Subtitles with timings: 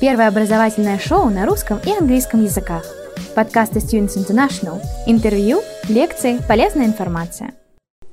[0.00, 2.86] Первое образовательное шоу на русском и английском языках.
[3.34, 4.80] Подкасты Students International.
[5.06, 7.52] Интервью, лекции, полезная информация.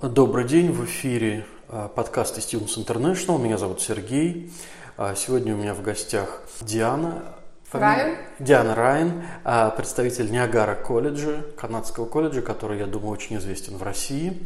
[0.01, 3.41] Добрый день, в эфире а, подкасты Students International.
[3.41, 4.51] Меня зовут Сергей.
[4.97, 7.23] А, сегодня у меня в гостях Диана.
[7.71, 8.17] Райан.
[8.39, 14.45] Диана Райан, а, представитель Ниагара колледжа, канадского колледжа, который, я думаю, очень известен в России.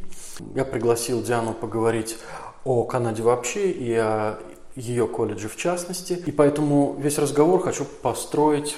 [0.54, 2.18] Я пригласил Диану поговорить
[2.66, 4.38] о Канаде вообще и о
[4.76, 6.22] ее колледже в частности.
[6.26, 8.78] И поэтому весь разговор хочу построить,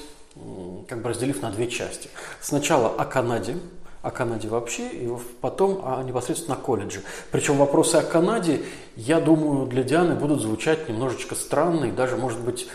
[0.87, 2.09] как бы разделив на две части.
[2.41, 3.57] Сначала о Канаде,
[4.01, 5.09] о Канаде вообще, и
[5.39, 7.01] потом о непосредственно о колледже.
[7.31, 8.61] Причем вопросы о Канаде,
[8.95, 12.67] я думаю, для Дианы будут звучать немножечко странно и даже, может быть,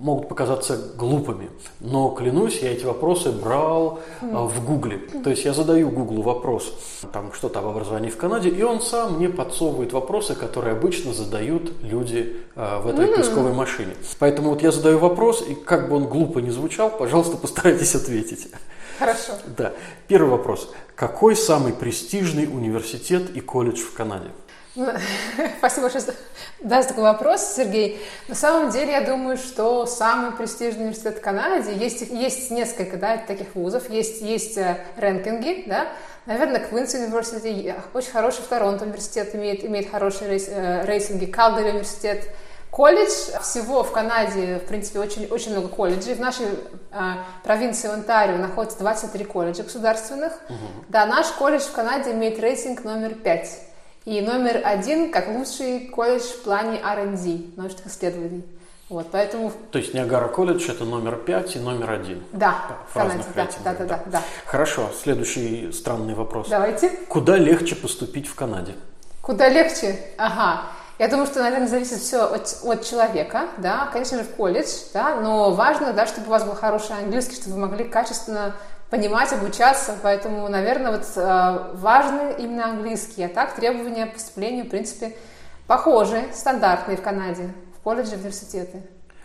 [0.00, 1.50] могут показаться глупыми.
[1.80, 4.98] Но, клянусь, я эти вопросы брал а, в Гугле.
[5.22, 6.72] То есть я задаю Гуглу вопрос,
[7.12, 11.82] там что-то об образовании в Канаде, и он сам мне подсовывает вопросы, которые обычно задают
[11.82, 13.94] люди а, в этой поисковой машине.
[14.18, 18.48] Поэтому вот я задаю вопрос, и как бы он глупо не звучал, пожалуйста, постарайтесь ответить.
[18.98, 19.32] Хорошо.
[19.56, 19.72] Да.
[20.08, 20.72] Первый вопрос.
[20.94, 24.30] Какой самый престижный университет и колледж в Канаде?
[25.58, 26.04] Спасибо большое
[26.60, 28.00] да, за такой вопрос, Сергей.
[28.28, 33.16] На самом деле, я думаю, что самый престижный университет в Канаде, есть, есть несколько да,
[33.16, 35.88] таких вузов, есть, есть э, рэнкинги, да,
[36.26, 42.28] Наверное, Квинс университет, очень хороший Торонто университет имеет, имеет хорошие рейс, э, рейтинги, Калгари университет.
[42.70, 43.10] Колледж,
[43.42, 46.14] всего в Канаде, в принципе, очень, очень много колледжей.
[46.14, 46.98] В нашей э,
[47.42, 50.34] провинции Онтарио находится 23 колледжа государственных.
[50.48, 50.84] Угу.
[50.88, 53.69] Да, наш колледж в Канаде имеет рейтинг номер 5.
[54.06, 58.44] И номер один как лучший колледж в плане R&D, научных исследований.
[58.88, 59.52] Вот, поэтому...
[59.70, 62.24] То есть Ниагара колледж это номер пять и номер один.
[62.32, 62.56] Да,
[62.92, 64.22] в разных да, да, да, да, да.
[64.46, 66.48] Хорошо, следующий странный вопрос.
[66.48, 66.88] Давайте.
[67.08, 68.74] Куда легче поступить в Канаде?
[69.20, 69.96] Куда легче?
[70.16, 70.62] Ага.
[70.98, 75.14] Я думаю, что, наверное, зависит все от, от человека, да, конечно же, в колледж, да,
[75.16, 78.54] но важно, да, чтобы у вас был хороший английский, чтобы вы могли качественно
[78.90, 84.68] понимать, обучаться, поэтому, наверное, вот э, важны именно английские, а так требования к поступлению, в
[84.68, 85.16] принципе,
[85.66, 88.82] похожи, стандартные в Канаде, в колледже, университеты.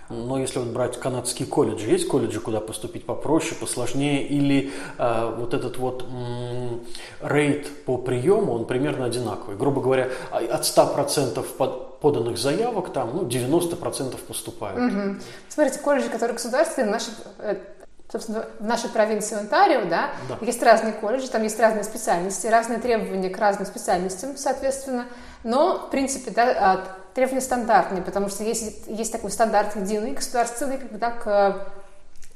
[0.09, 5.55] Но если вот брать канадские колледжи, есть колледжи, куда поступить попроще, посложнее, или э, вот
[5.55, 6.81] этот вот м-
[7.21, 9.57] рейд по приему, он примерно одинаковый.
[9.57, 14.93] Грубо говоря, а, от 100% под, поданных заявок там ну, 90% поступают.
[14.93, 15.15] Угу.
[15.49, 17.09] Смотрите, колледжи, которые государственные, наши
[17.39, 17.55] э,
[18.11, 22.79] собственно, в нашей провинции Онтарио, да, да, есть разные колледжи, там есть разные специальности, разные
[22.79, 25.05] требования к разным специальностям, соответственно,
[25.43, 30.77] но, в принципе, да, а, требования стандартные, потому что есть, есть такой стандарт единый, государственный,
[30.77, 31.67] как бы, да, к,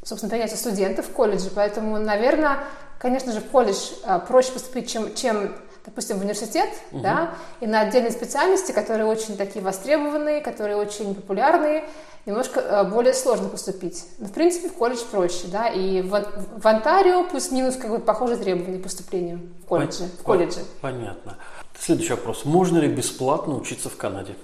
[0.03, 2.59] собственно, принятию студентов в колледже, поэтому, наверное,
[2.97, 7.01] конечно же, в колледж а, проще поступить, чем, чем допустим, в университет, угу.
[7.01, 7.31] да,
[7.61, 11.83] и на отдельные специальности, которые очень такие востребованные, которые очень популярные,
[12.25, 14.05] немножко э, более сложно поступить.
[14.19, 16.09] Но, в принципе, в колледж проще, да, и в,
[16.57, 20.05] в Онтарио плюс-минус как бы похожие требования к поступлению в колледже.
[20.19, 20.59] В колледже.
[20.81, 21.37] Понятно.
[21.79, 22.45] Следующий вопрос.
[22.45, 24.35] Можно ли бесплатно учиться в Канаде?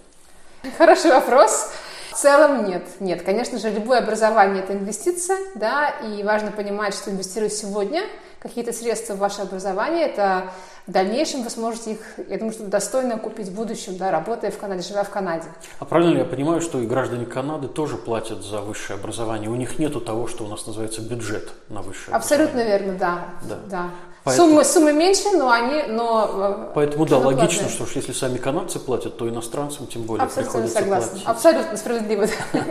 [0.77, 1.71] Хороший вопрос.
[2.15, 2.83] В целом нет.
[3.01, 8.03] Нет, конечно же, любое образование– это инвестиция, да, и важно понимать, что инвестировать сегодня
[8.39, 10.49] какие-то средства в ваше образование– это
[10.87, 11.99] в дальнейшем вы сможете их,
[12.29, 15.47] я думаю, что достойно купить в будущем, да, работая в Канаде, живя в Канаде.
[15.79, 19.49] А правильно ли я понимаю, что и граждане Канады тоже платят за высшее образование?
[19.49, 23.25] У них нету того, что у нас называется бюджет на высшее Абсолютно верно, да.
[23.41, 23.57] да.
[23.69, 23.89] да.
[24.25, 26.29] Поэтому, суммы, суммы меньше, но они, но...
[26.33, 30.79] Э, Поэтому, да, логично, что если сами канадцы платят, то иностранцам тем более Абсолютно приходится
[30.79, 31.09] согласна.
[31.11, 31.27] платить.
[31.27, 32.27] Абсолютно справедливо.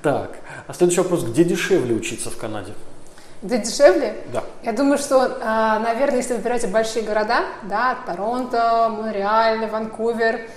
[0.00, 0.30] Так,
[0.68, 1.24] а следующий вопрос.
[1.24, 2.72] Где дешевле учиться в Канаде?
[3.42, 4.16] Где дешевле?
[4.32, 4.44] Да.
[4.62, 10.48] Я думаю, что, а, наверное, если вы берете большие города, да, Торонто, Монреаль, Ванкувер,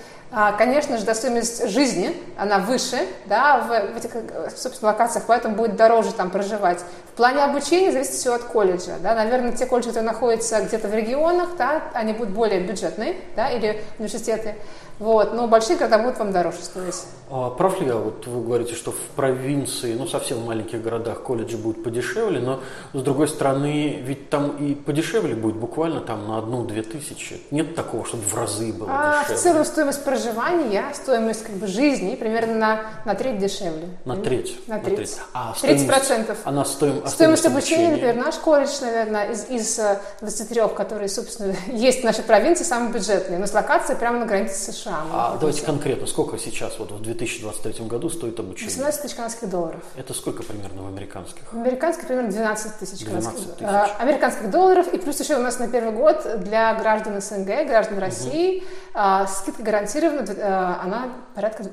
[0.58, 4.12] Конечно же, стоимость жизни, она выше, да, в, этих,
[4.56, 6.80] собственно, локациях, поэтому будет дороже там проживать.
[7.12, 10.94] В плане обучения зависит все от колледжа, да, наверное, те колледжи, которые находятся где-то в
[10.94, 14.56] регионах, да, они будут более бюджетные, да, или университеты,
[15.02, 17.06] вот, но большие города будут вам дороже стоить.
[17.32, 21.24] А прав ли я, вот вы говорите, что в провинции, ну совсем в маленьких городах
[21.24, 22.60] колледжи будут подешевле, но
[22.94, 27.42] с другой стороны, ведь там и подешевле будет буквально там на одну-две тысячи.
[27.50, 29.38] Нет такого, чтобы в разы было а, дешевле.
[29.38, 33.90] В целом стоимость проживания, стоимость как бы жизни примерно на, на треть дешевле.
[34.06, 34.60] На треть?
[34.68, 34.92] На треть.
[34.92, 35.18] На треть.
[35.34, 36.38] А стоимость, 30 процентов.
[36.44, 39.80] Она стоим, а стоимость обучения, например, наш колледж, наверное, из, из
[40.20, 44.74] 23, которые, собственно, есть в нашей провинции, самый бюджетный, но с локацией прямо на границе
[44.74, 44.91] США.
[44.92, 48.70] А давайте конкретно, сколько сейчас вот в 2023 году стоит обучение?
[48.70, 49.82] 18 тысяч канадских долларов.
[49.96, 51.44] Это сколько примерно в американских?
[51.52, 53.62] В американских примерно 12 тысяч 12 тысяч.
[53.62, 54.94] Э, американских долларов.
[54.94, 59.28] И плюс еще у нас на первый год для граждан СНГ, граждан России, угу.
[59.28, 61.66] скидка гарантирована, э, она порядка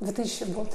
[0.00, 0.68] 2000 в год.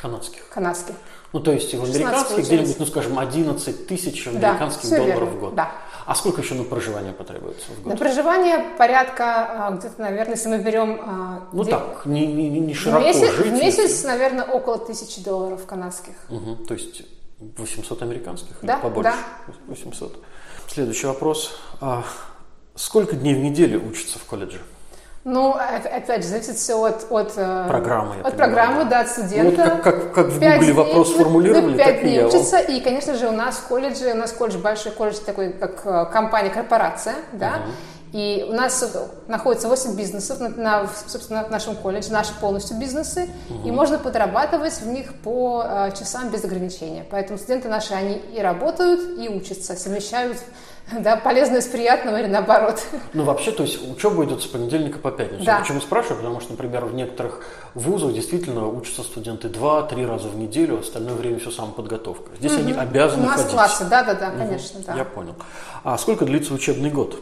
[0.00, 0.48] Канадских?
[0.48, 0.94] Канадских.
[1.32, 5.36] Ну, то есть в американских где-нибудь, ну, скажем, 11 тысяч американских да, долларов верно.
[5.36, 5.54] в год.
[5.54, 5.72] Да.
[6.06, 7.92] А сколько еще на проживание потребуется в год?
[7.92, 11.00] На проживание порядка, а, где-то, наверное, если мы берем...
[11.04, 13.46] а, Ну де- так, не, не, не в широко месяц, жить.
[13.46, 16.14] в месяц, если- наверное, около тысячи долларов канадских.
[16.30, 17.02] Мгм, то есть
[17.38, 19.12] 800 американских Да, или побольше?
[19.68, 20.24] 800.
[20.68, 21.52] Следующий вопрос.
[21.80, 22.04] А
[22.74, 24.60] сколько дней в неделю учатся в колледже?
[25.24, 28.90] Ну, оп- опять же, зависит все от, от, э, Программы, от понимаю, программы, да.
[28.90, 29.62] да, от Ну, студента.
[29.64, 32.28] вот как, как, как в Гугле вопрос ну, сформулировали, ну, так и я вам.
[32.30, 35.82] учатся, и, конечно же, у нас в колледже, у нас колледж большой колледж такой, как
[35.84, 37.56] э, компания, корпорация, да,
[38.12, 38.82] и у нас
[39.28, 43.28] находится 8 бизнесов, на, на, собственно, в нашем колледже, наши полностью бизнесы,
[43.64, 47.04] и можно подрабатывать в них по э, часам без ограничения.
[47.10, 50.38] Поэтому студенты наши, они и работают, и учатся, совмещают
[51.00, 52.82] да, полезное с приятным или наоборот.
[53.12, 55.44] Ну, вообще, то есть учеба идет с понедельника по пятницу.
[55.44, 55.60] Да.
[55.60, 56.18] Почему спрашиваю?
[56.18, 57.44] Потому что, например, в некоторых
[57.74, 62.30] вузах действительно учатся студенты два-три раза в неделю, остальное время все самоподготовка.
[62.38, 63.50] Здесь они У обязаны нас ходить.
[63.52, 64.94] классы, да-да-да, Мгм, конечно, да.
[64.94, 65.34] Я понял.
[65.84, 67.20] А сколько длится учебный год?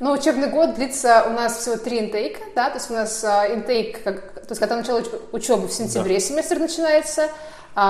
[0.00, 3.52] Ну, учебный год длится у нас всего три интейка, да, то есть у нас а,
[3.52, 7.30] интейк, как- то есть когда начало уч- учебы в сентябре семестр начинается, а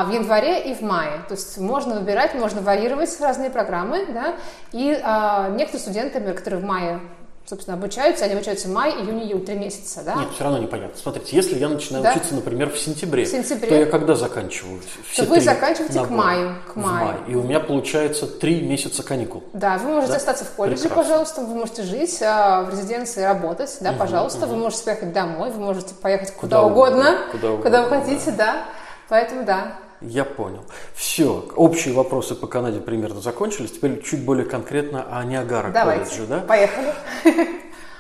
[0.05, 1.23] в январе и в мае.
[1.29, 4.35] То есть можно выбирать, можно варьировать разные программы, да,
[4.73, 7.01] и а, некоторые студенты, которые в мае,
[7.47, 10.17] собственно, обучаются, они обучаются май, июнь, июль, три месяца, да.
[10.17, 10.99] Нет, все равно непонятно.
[10.99, 12.11] Смотрите, если я начинаю Да.
[12.11, 13.69] учиться, например, в сентябре, В сентябре.
[13.71, 14.83] то я когда заканчиваю?
[15.11, 16.17] Все вы три заканчиваете к набора?
[16.19, 17.05] маю, к маю.
[17.07, 17.17] мае.
[17.29, 19.43] И у меня получается три месяца каникул.
[19.55, 20.17] Да, вы можете Да?
[20.19, 21.03] остаться в колледже, Прекрасно.
[21.05, 25.61] пожалуйста, вы можете жить а, в резиденции, работать, да, пожалуйста, вы можете поехать домой, вы
[25.61, 28.65] можете поехать куда, Куда угодно, угодно, куда куда угодно, вы хотите, да.
[29.09, 29.79] Поэтому да.
[30.01, 30.65] Я понял.
[30.95, 33.73] Все, общие вопросы по Канаде примерно закончились.
[33.73, 36.05] Теперь чуть более конкретно о Ниагара Давайте.
[36.05, 36.39] колледже, да?
[36.41, 36.95] Поехали.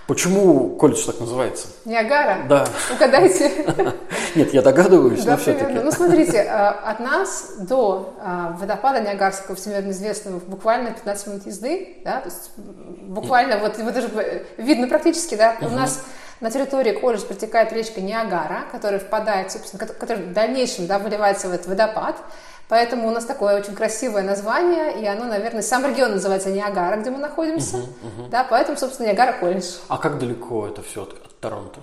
[0.09, 1.69] Почему колледж так называется?
[1.85, 2.39] Ниагара.
[2.49, 2.67] Да.
[2.95, 3.53] Угадайте.
[4.35, 5.73] Нет, я догадываюсь, Да, но все-таки.
[5.75, 11.99] Ну, смотрите, э, от нас до э, водопада Ниагарского, всемирно известного, буквально 15 минут езды,
[12.05, 14.09] да, то есть буквально, вот его даже
[14.57, 16.03] видно практически, да, у нас
[16.41, 21.49] на территории колледжа протекает речка Ниагара, которая впадает, собственно, ко- которая в дальнейшем, да, выливается
[21.49, 22.17] в этот водопад,
[22.69, 27.09] Поэтому у нас такое очень красивое название, и оно, наверное, сам регион называется Ниагара, где
[27.11, 27.79] мы находимся.
[28.31, 29.77] Да, поэтому, собственно, Ниагара колледж.
[29.89, 31.81] А как далеко это все от, от Торонто?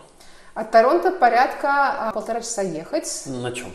[0.53, 1.69] От Торонто порядка
[2.09, 3.23] а, полтора часа ехать.
[3.25, 3.73] На чем?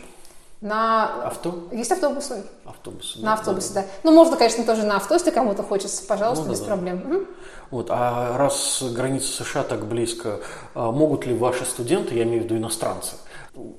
[0.61, 1.23] На...
[1.25, 1.67] Авто?
[1.71, 2.43] Есть автобусы.
[2.65, 3.15] Автобус.
[3.17, 3.85] На автобусе, да.
[4.03, 6.65] Ну, можно, конечно, тоже на авто, если кому-то хочется, пожалуйста, Ну, да, без да.
[6.67, 7.27] проблем.
[7.71, 10.39] Вот, а раз граница США так близко,
[10.75, 13.13] а могут ли ваши студенты, я имею в виду иностранцы,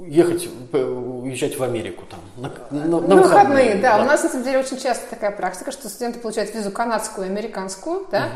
[0.00, 4.00] ехать, п- уезжать в Америку там на, на- на На выходные, да.
[4.02, 8.06] У нас, на самом деле, очень часто такая практика, что студенты получают визу канадскую американскую,
[8.10, 8.28] да,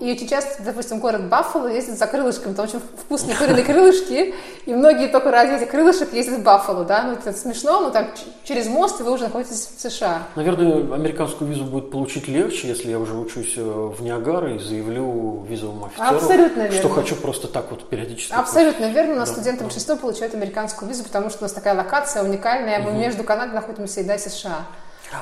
[0.00, 4.34] и очень часто, допустим, город Баффало ездит за крылышками, там очень вкусные куриные крылышки,
[4.66, 8.10] и многие только ради этих крылышек ездят в Баффало, да, ну это смешно, но так
[8.44, 10.22] через мост, вы уже находитесь в США.
[10.36, 15.44] Наверное, американскую визу будет получить легче, если я уже учусь э, в Ниагара и заявлю
[15.48, 16.78] визовому офицеру, Абсолютно верно.
[16.78, 18.32] что хочу просто так вот периодически.
[18.32, 19.64] Абсолютно верно, нас Да, студенты да.
[19.64, 24.00] большинство получают американскую визу, потому что у нас такая локация уникальная, мы между Канадой находимся
[24.00, 24.66] и да, США.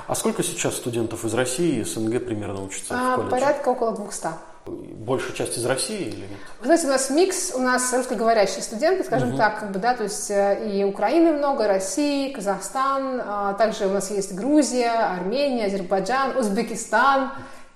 [0.07, 3.31] А сколько сейчас студентов из России и СНГ примерно учатся А, в колледже?
[3.31, 4.29] порядка около 200.
[4.65, 6.39] Большая часть из России или нет?
[6.61, 10.05] Вы знаете, у нас микс, у нас русскоговорящие студенты, скажем так, как бы, да, то
[10.05, 16.37] есть э, и Украины много, России, Казахстан, а также у нас есть Грузия, Армения, Азербайджан,
[16.39, 17.33] Узбекистан,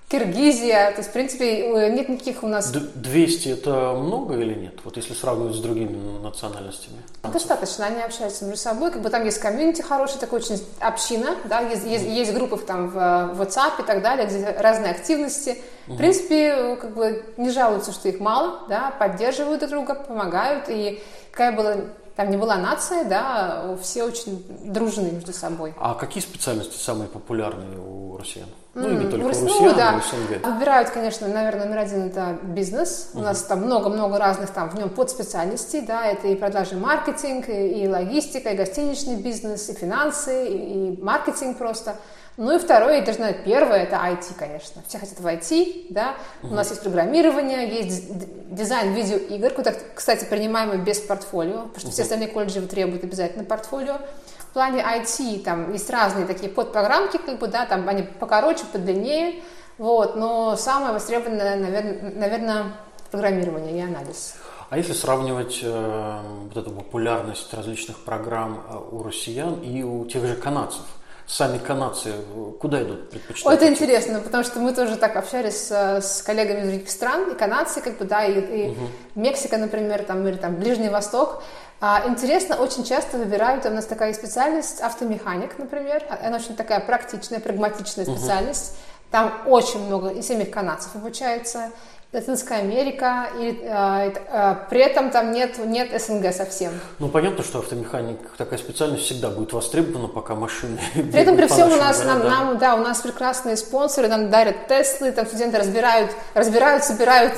[0.09, 2.71] Киргизия, то есть, в принципе, нет никаких у нас...
[2.71, 4.75] Д- 200 это много или нет?
[4.85, 6.95] Вот если сравнивать с другими национальностями.
[7.23, 11.59] Достаточно, они общаются между собой, как бы там есть комьюнити хороший, такой очень община, да,
[11.59, 15.61] есть, есть, есть группы там в, в WhatsApp и так далее, где разные активности.
[15.87, 21.03] В принципе, как бы не жалуются, что их мало, да, поддерживают друг друга, помогают, и
[21.31, 21.75] какая была,
[22.17, 25.75] там не была нация, да, все очень дружны между собой.
[25.77, 28.49] А какие специальности самые популярные у россиян?
[28.73, 29.91] Ну и не только у Рос- ну, россиян, да.
[29.91, 30.45] но и СНГ.
[30.47, 33.11] Выбирают, конечно, наверное, номер один это бизнес.
[33.13, 37.83] У нас там много-много разных там в нем подспециальностей, да, это и продажи маркетинг, и,
[37.83, 41.97] и логистика, и гостиничный бизнес, и финансы, и, и маркетинг просто.
[42.37, 44.83] Ну и второе, и даже, наверное, первое, это IT, конечно.
[44.87, 46.15] Все хотят в IT, да.
[46.43, 48.11] У нас есть программирование, есть
[48.53, 53.97] дизайн видеоигр, куда, кстати, принимаемый без портфолио, потому что все остальные колледжи требуют обязательно портфолио.
[54.37, 59.41] В плане IT там есть разные такие подпрограммки, как бы, да, там они покороче, подлиннее,
[59.79, 62.63] вот, но самое востребованное, наверное, наверное
[63.09, 64.35] программирование и анализ.
[64.69, 70.25] А если сравнивать э, вот эту популярность различных программ э, у россиян и у тех
[70.25, 70.83] же канадцев,
[71.27, 73.61] сами канадцы э, куда идут Ой, предпочитают?
[73.61, 77.35] это интересно, потому что мы тоже так общались с, с коллегами из других стран, и
[77.35, 78.77] канадцы, как бы, да, и, и
[79.15, 81.43] Мексика, например, там, или там Ближний Восток.
[81.79, 87.39] А, интересно, очень часто выбирают, у нас такая специальность автомеханик, например, она очень такая практичная,
[87.39, 88.77] прагматичная специальность,
[89.11, 91.71] там очень много и семьих канадцев обучается,
[92.13, 96.71] Латинская Америка, и э, э, при этом там нет, нет СНГ совсем.
[96.99, 101.69] Ну, понятно, что автомеханик, такая специальность всегда будет востребована, пока машины При этом, при всем,
[101.69, 106.11] у нас, нам, нам, да, у нас прекрасные спонсоры, нам дарят Теслы, там студенты разбирают,
[106.33, 107.33] разбирают, собирают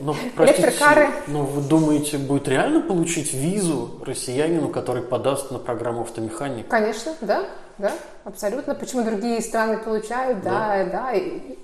[0.00, 1.08] но, простите, электрокары.
[1.26, 6.70] Но вы думаете, будет реально получить визу россиянину, который подаст на программу автомеханика?
[6.70, 7.44] Конечно, да
[7.78, 7.92] да,
[8.24, 8.74] абсолютно.
[8.74, 11.14] Почему другие страны получают, да, да, да.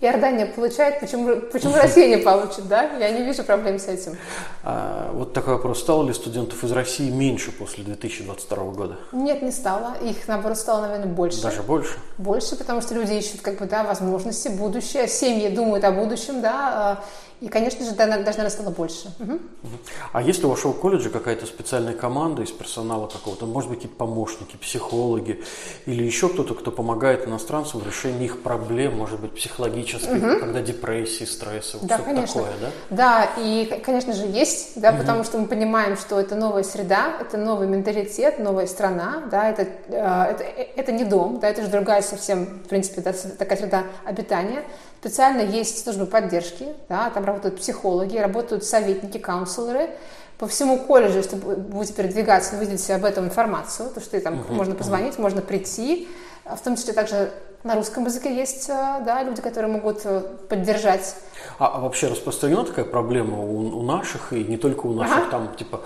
[0.00, 2.84] Иордания получает, почему, почему Россия не получит, да?
[2.98, 4.16] Я не вижу проблем с этим.
[4.62, 5.80] А, вот такой вопрос.
[5.80, 8.96] Стало ли студентов из России меньше после 2022 года?
[9.12, 9.94] Нет, не стало.
[10.02, 11.42] Их, наоборот, стало, наверное, больше.
[11.42, 11.94] Даже больше?
[12.18, 15.08] Больше, потому что люди ищут, как бы, да, возможности, будущее.
[15.08, 17.04] Семьи думают о будущем, да, а,
[17.40, 19.14] и, конечно же, даже, наверное, стало больше.
[19.20, 19.38] Угу.
[20.12, 23.46] А есть ли у вашего колледжа какая-то специальная команда из персонала какого-то?
[23.46, 25.44] Может быть, какие-то помощники, психологи
[25.86, 30.40] или еще кто-то, кто помогает иностранцам в решении их проблем, может быть, психологических, угу.
[30.40, 32.26] когда депрессии, стрессы, да, что-то конечно.
[32.26, 32.70] такое, да?
[32.90, 34.98] Да, и, конечно же, есть, да, угу.
[34.98, 39.62] потому что мы понимаем, что это новая среда, это новый менталитет, новая страна, да, это,
[39.88, 40.44] э, это,
[40.76, 44.64] это не дом, да, это же другая совсем, в принципе, да, такая среда обитания.
[45.00, 49.90] Специально есть службы поддержки, да, там работают психологи, работают советники, каунселоры.
[50.38, 54.52] По всему колледжу, если будете передвигаться, вы видите об этом информацию, то что там uh-huh,
[54.52, 55.22] можно позвонить, uh-huh.
[55.22, 56.08] можно прийти.
[56.48, 57.30] А в том числе также
[57.64, 61.16] на русском языке есть э, да, люди, которые могут э, поддержать.
[61.58, 65.30] А, а вообще распространена такая проблема у, у наших, и не только у наших, ага.
[65.30, 65.82] там типа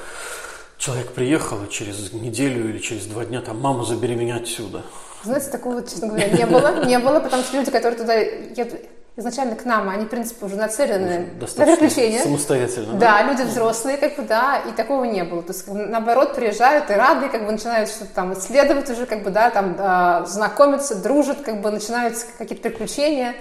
[0.79, 4.83] человек приехал, и через неделю или через два дня там мама забери меня отсюда.
[5.25, 6.85] Знаете, такого, честно говоря, не было.
[6.85, 8.81] Не было, потому что люди, которые туда едут,
[9.17, 12.23] изначально к нам, они, в принципе, уже нацелены на приключения.
[12.23, 12.95] Самостоятельно.
[12.95, 15.43] Да, да, люди взрослые, как бы, да, и такого не было.
[15.43, 19.31] То есть, наоборот, приезжают и рады, как бы начинают что-то там исследовать уже, как бы,
[19.31, 23.35] да, там, э, знакомиться, дружат, как бы, начинаются какие-то приключения.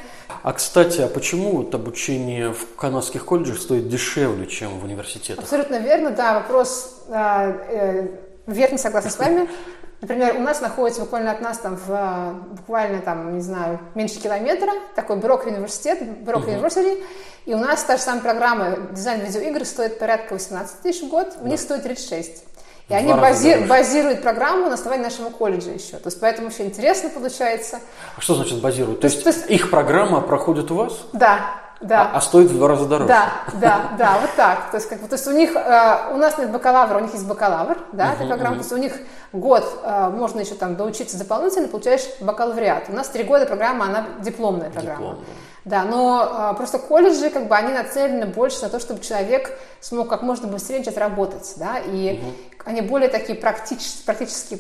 [0.43, 5.43] А, кстати, а почему вот обучение в канадских колледжах стоит дешевле, чем в университетах?
[5.43, 8.07] Абсолютно верно, да, вопрос э, э,
[8.45, 9.47] верно, согласна с вами.
[10.01, 14.71] Например, у нас находится буквально от нас там в, буквально там, не знаю, меньше километра,
[14.95, 17.05] такой Брок университет, Брок университет, uh-huh.
[17.45, 21.27] и у нас та же самая программа дизайн видеоигр стоит порядка 18 тысяч в год,
[21.39, 22.45] у них стоит 36.
[22.89, 25.97] И они бази- базируют программу на основании нашего колледжа еще.
[25.97, 27.79] То есть поэтому еще интересно получается.
[28.17, 28.99] А что значит базируют?
[28.99, 30.99] То, то есть, то есть их программа проходит у вас?
[31.13, 32.11] Да, да.
[32.13, 33.07] А, а стоит в два раза дороже.
[33.07, 34.69] Да, да, да, вот так.
[34.71, 37.27] То есть, как то есть у них, э, у нас нет бакалавра, у них есть
[37.27, 38.55] бакалавр, да, uh-huh, эта программа.
[38.55, 38.59] Uh-huh.
[38.59, 38.93] То есть у них
[39.33, 42.85] год э, можно еще там доучиться дополнительно, получаешь бакалавриат.
[42.89, 44.97] У нас три года программа, она дипломная программа.
[44.99, 45.19] Диплом,
[45.65, 45.83] да.
[45.83, 50.21] но э, просто колледжи, как бы, они нацелены больше на то, чтобы человек смог как
[50.21, 52.31] можно быстрее начать работать, да, и угу.
[52.65, 54.57] они более такие практически, практически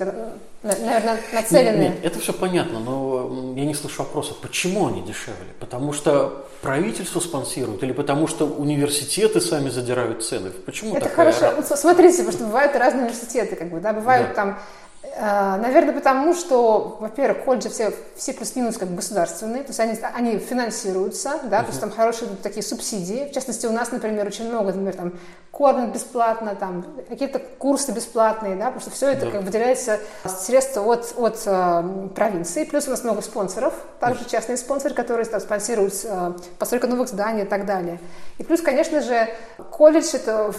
[0.63, 1.89] наверное, нацеленные.
[1.89, 5.53] Нет, нет, это все понятно, но я не слышу вопроса, почему они дешевле?
[5.59, 10.51] Потому что правительство спонсирует или потому что университеты сами задирают цены?
[10.51, 11.53] Почему Это хорошо.
[11.55, 14.33] Вот смотрите, потому что бывают разные университеты, как бы, да, бывают да.
[14.33, 14.59] там
[15.03, 21.39] наверное, потому что, во-первых, колледжи все, все плюс-минус как государственные, то есть они, они финансируются,
[21.43, 21.61] да, uh-huh.
[21.61, 23.27] то есть там хорошие такие субсидии.
[23.27, 25.13] В частности, у нас, например, очень много, например, там
[25.49, 29.31] кормят бесплатно, там какие-то курсы бесплатные, да, потому что все это да.
[29.31, 31.83] как выделяется средства от, от э,
[32.15, 32.63] провинции.
[32.63, 34.29] Плюс у нас много спонсоров, также uh-huh.
[34.29, 37.99] частные спонсоры, которые там спонсируют э, постройку новых зданий и так далее.
[38.37, 39.29] И плюс, конечно же,
[39.71, 40.53] колледж это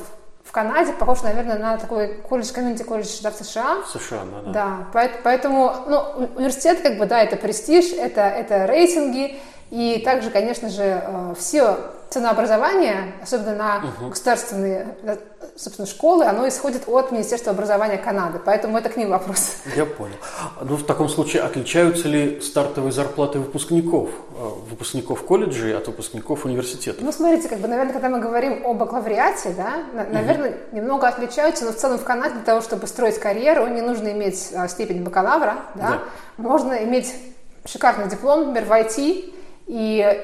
[0.44, 3.82] в Канаде похож, наверное, на такой колледж, комьюнити колледж да, в США.
[3.82, 4.52] В США, да, да.
[4.52, 9.40] Да, поэтому, ну, университет, как бы, да, это престиж, это, это рейтинги,
[9.72, 11.78] и также, конечно же, э, все
[12.10, 14.10] ценообразование, особенно на угу.
[14.10, 14.86] государственные
[15.56, 19.56] собственно, школы, оно исходит от Министерства образования Канады, поэтому это к ним вопрос.
[19.74, 20.16] Я понял.
[20.60, 27.02] Ну, в таком случае, отличаются ли стартовые зарплаты выпускников, э, выпускников колледжей от выпускников университета?
[27.02, 30.76] Ну, смотрите, как бы, наверное, когда мы говорим о бакалавриате, да, наверное, угу.
[30.76, 34.52] немного отличаются, но в целом в Канаде для того, чтобы строить карьеру, не нужно иметь
[34.54, 35.98] а, степень бакалавра, да, да.
[36.36, 37.14] можно иметь
[37.64, 39.34] шикарный диплом, например, в IT,
[39.72, 40.22] и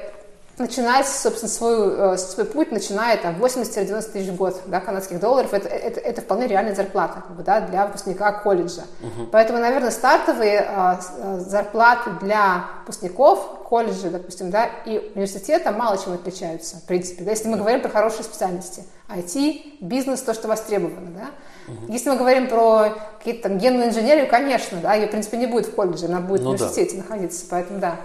[0.59, 4.79] начинать, собственно, свой, э, свой путь, начиная там 80 или 90 тысяч в год да,
[4.79, 8.83] канадских долларов, это, это, это вполне реальная зарплата как бы, да, для выпускника колледжа.
[9.01, 9.27] Uh-huh.
[9.31, 10.99] Поэтому, наверное, стартовые а,
[11.39, 17.47] зарплаты для выпускников колледжа, допустим, да, и университета мало чем отличаются, в принципе, да, если
[17.47, 18.83] мы говорим про хорошие специальности.
[19.07, 21.29] IT, бизнес, то, что востребовано, да.
[21.67, 21.91] Uh-huh.
[21.91, 25.65] Если мы говорим про какие-то там генную инженерию, конечно, да, ее, в принципе, не будет
[25.65, 27.03] в колледже, она будет ну, в университете да.
[27.03, 27.95] находиться, поэтому да.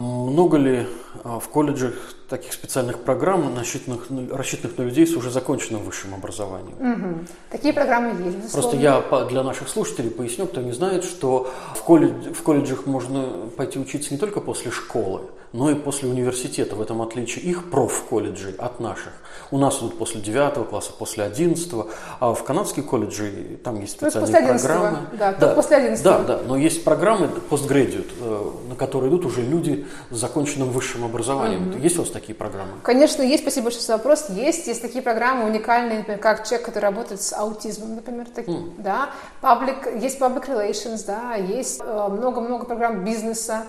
[0.00, 0.86] Много ли
[1.22, 6.74] а, в колледжах таких специальных программ, рассчитанных, рассчитанных на людей с уже законченным высшим образованием.
[6.78, 7.24] Угу.
[7.50, 8.50] Такие программы есть, безусловно.
[8.50, 13.28] Просто я для наших слушателей поясню, кто не знает, что в, колледж, в колледжах можно
[13.56, 16.74] пойти учиться не только после школы, но и после университета.
[16.76, 19.12] В этом отличие их проф-колледжей от наших.
[19.50, 21.72] У нас идут после 9 класса, после 11,
[22.18, 24.98] а в канадские колледжи там есть специальные программы.
[25.18, 26.04] Да, да, после 11.
[26.04, 31.04] Да, да, но есть программы постградиат, э, на которые идут уже люди с законченным высшим
[31.04, 31.70] образованием.
[31.70, 31.78] Угу.
[31.78, 32.78] Есть у вас такие программы?
[32.82, 33.42] Конечно, есть.
[33.42, 34.30] Спасибо большое за вопрос.
[34.30, 34.66] Есть.
[34.66, 38.74] Есть такие программы уникальные, например, как человек, который работает с аутизмом, например, такие, mm.
[38.78, 39.10] да.
[39.42, 43.66] Public, есть public relations, да, есть э, много-много программ бизнеса,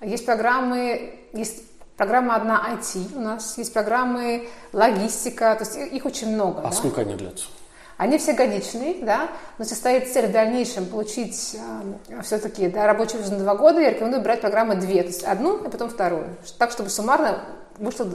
[0.00, 1.62] есть программы, есть
[1.96, 6.60] программа одна IT у нас, есть программы логистика, то есть их очень много.
[6.60, 6.72] А да?
[6.72, 7.46] сколько они длятся?
[7.98, 9.28] Они все годичные, да,
[9.58, 11.56] но если стоит цель в дальнейшем получить
[12.08, 15.22] э, все-таки да, рабочий визу на два года, я рекомендую брать программы две, то есть
[15.22, 17.44] одну и потом вторую, так, чтобы суммарно
[17.78, 18.06] вышло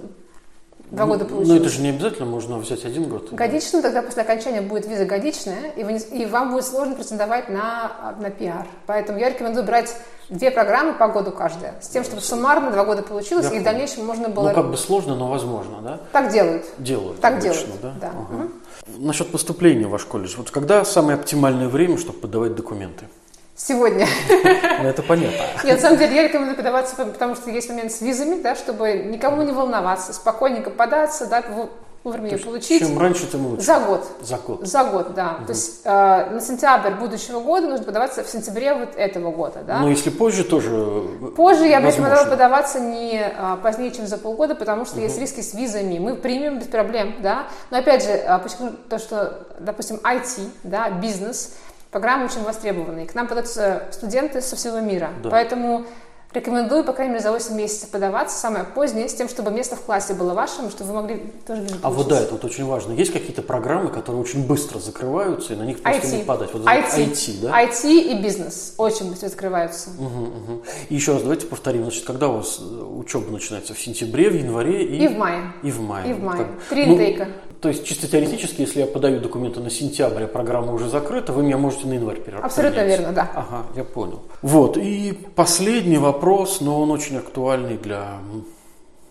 [0.91, 1.49] два ну, года получилось.
[1.49, 3.31] Но это же не обязательно, можно взять один год.
[3.31, 8.15] Годичную, тогда после окончания будет виза годичная, и, вы, и вам будет сложно претендовать на,
[8.19, 8.65] на пиар.
[8.85, 9.95] Поэтому я рекомендую брать
[10.29, 13.63] две программы по году каждая, с тем, чтобы суммарно два года получилось, я и в
[13.63, 14.49] дальнейшем можно было...
[14.49, 15.99] Ну, как бы сложно, но возможно, да?
[16.11, 16.65] Так делают.
[16.77, 17.19] Делают.
[17.19, 17.93] Так обычно, делают, да?
[18.01, 18.11] да.
[18.11, 18.43] Ага.
[18.43, 19.05] Угу.
[19.05, 20.35] Насчет поступления в ваш колледж.
[20.37, 23.05] Вот когда самое оптимальное время, чтобы подавать документы?
[23.57, 24.07] Сегодня.
[24.79, 25.35] Ну, это понятно.
[25.63, 28.93] Нет, на самом деле, я рекомендую подаваться, потому что есть момент с визами, да, чтобы
[28.93, 31.43] никому не волноваться, спокойненько податься, да,
[32.03, 32.79] вовремя ее получить.
[32.79, 33.63] Чем раньше, тем лучше.
[33.63, 34.07] За год.
[34.21, 34.67] За год.
[34.67, 35.37] За год, да.
[35.39, 35.45] Угу.
[35.45, 39.79] То есть э, на сентябрь будущего года нужно подаваться в сентябре вот этого года, да.
[39.79, 40.69] Но если позже, тоже
[41.35, 45.03] Позже я бы рекомендовала подаваться не а, позднее, чем за полгода, потому что угу.
[45.03, 45.97] есть риски с визами.
[45.97, 47.47] Мы примем без проблем, да.
[47.71, 51.55] Но опять же, а, почему то, что, допустим, IT, да, бизнес–
[51.91, 53.05] Программы очень востребованные.
[53.05, 55.09] К нам подаются студенты со всего мира.
[55.23, 55.29] Да.
[55.29, 55.85] Поэтому
[56.33, 59.81] рекомендую, по крайней мере, за 8 месяцев подаваться, самое позднее, с тем, чтобы место в
[59.81, 62.91] классе было вашим, чтобы вы могли тоже визу А вот да, это вот очень важно.
[62.93, 66.17] Есть какие-то программы, которые очень быстро закрываются, и на них просто IT.
[66.17, 66.53] не подать?
[66.53, 66.95] Вот IT.
[66.95, 67.63] IT, да?
[67.63, 69.89] IT и бизнес очень быстро закрываются.
[69.97, 70.63] Угу, угу.
[70.89, 71.83] И еще раз давайте повторим.
[71.83, 73.73] Значит, когда у вас учеба начинается?
[73.73, 75.05] В сентябре, в январе и...
[75.05, 75.53] И в мае.
[75.63, 76.09] И в мае.
[76.09, 76.43] И в мае.
[76.43, 76.63] Как...
[76.69, 77.27] Три ну, интейка.
[77.61, 81.43] То есть чисто теоретически, если я подаю документы на сентябрь, а программа уже закрыта, вы
[81.43, 82.51] меня можете на январь переработать.
[82.51, 83.31] Абсолютно верно, да.
[83.33, 84.21] Ага, я понял.
[84.41, 88.19] Вот, и последний вопрос, но он очень актуальный для,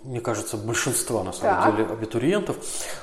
[0.06, 1.76] мне кажется, большинства, на самом так.
[1.76, 2.56] деле, абитуриентов.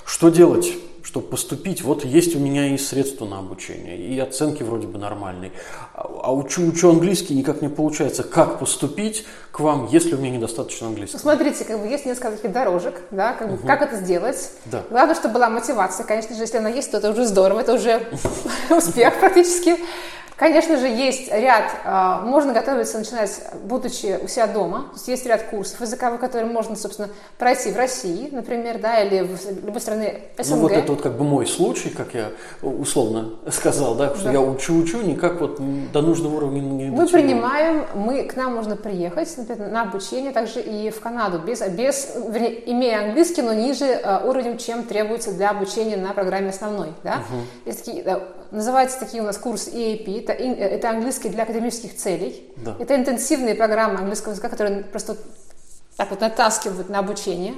[0.06, 0.74] Что делать?
[1.04, 5.52] чтобы поступить, вот есть у меня и средства на обучение, и оценки вроде бы нормальные,
[5.94, 8.24] а учу, учу английский, никак не получается.
[8.24, 11.20] Как поступить к вам, если у меня недостаточно английского?
[11.20, 13.68] Смотрите, как бы есть несколько таких дорожек, да, как, бы, угу.
[13.68, 14.52] как это сделать.
[14.66, 14.84] Да.
[14.90, 16.06] Главное, чтобы была мотивация.
[16.06, 18.08] Конечно же, если она есть, то это уже здорово, это уже
[18.70, 19.78] успех практически.
[20.44, 24.80] Конечно же, есть ряд, а, можно готовиться, начинать, будучи у себя дома.
[24.90, 29.22] То есть, есть ряд курсов языковых, которые можно, собственно, пройти в России, например, да, или
[29.22, 30.56] в любой стране СНГ.
[30.56, 34.32] Ну, вот это вот как бы мой случай, как я условно сказал, да, что да.
[34.34, 35.62] я учу-учу, никак вот
[35.94, 40.60] до нужного уровня не Мы принимаем, мы, к нам можно приехать, например, на обучение, также
[40.60, 45.52] и в Канаду, без, без вернее, имея английский, но ниже uh, уровнем, чем требуется для
[45.52, 47.24] обучения на программе основной, да.
[47.30, 47.42] Угу.
[47.66, 48.22] Есть такие, да,
[48.54, 52.50] называются такие у нас курсы EAP, это, это английский для академических целей.
[52.58, 52.76] Да.
[52.80, 55.18] Это интенсивные программы английского языка, которые просто
[55.98, 57.56] так вот натаскивают на обучение.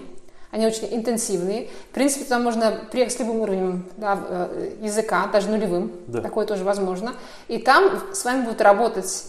[0.51, 1.67] Они очень интенсивные.
[1.91, 5.91] В принципе, туда можно приехать с любым уровнем да, э, языка, даже нулевым.
[6.07, 6.21] Да.
[6.21, 7.13] Такое тоже возможно.
[7.49, 9.25] И там с вами будут работать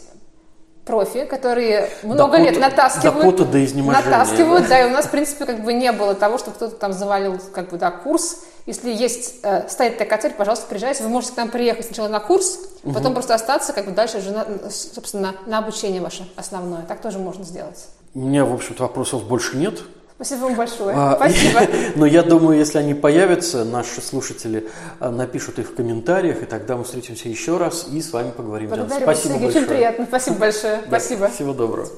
[0.84, 5.44] профи, которые много до лет натаскивают, до до натаскивают, да, и у нас, в принципе,
[5.44, 8.44] как бы не было того, что кто-то там завалил, как бы, да, курс.
[8.66, 12.18] Если есть, э, стоит такая цель, пожалуйста, приезжайте, вы можете к нам приехать сначала на
[12.18, 12.92] курс, угу.
[12.92, 16.82] потом просто остаться, как бы, дальше уже, на, собственно, на обучение ваше основное.
[16.82, 17.86] Так тоже можно сделать.
[18.14, 19.82] У меня, в общем-то, вопросов больше нет.
[20.16, 20.96] Спасибо вам большое.
[20.96, 21.60] А, Спасибо.
[21.94, 24.66] Но я думаю, если они появятся, наши слушатели
[24.98, 28.70] а, напишут их в комментариях, и тогда мы встретимся еще раз и с вами поговорим.
[28.70, 29.64] Благодарю Спасибо большое.
[29.64, 30.06] Очень приятно.
[30.06, 30.76] Спасибо большое.
[30.90, 31.28] Да, Спасибо.
[31.28, 31.88] Всего доброго.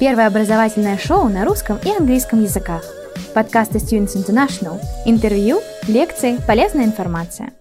[0.00, 2.82] Первое образовательное шоу на русском и английском языках.
[3.34, 4.80] Подкасты Students International.
[5.04, 7.52] Интервью, лекции, полезная информация.